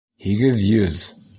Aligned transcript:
Һигеҙ 0.27 0.63
йөҙ! 0.69 1.03